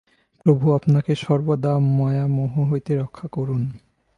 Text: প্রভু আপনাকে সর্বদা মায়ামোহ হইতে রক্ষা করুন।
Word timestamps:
প্রভু 0.45 0.65
আপনাকে 0.71 1.11
সর্বদা 1.15 1.73
মায়ামোহ 1.97 2.53
হইতে 2.71 2.91
রক্ষা 2.95 3.27
করুন। 3.31 3.61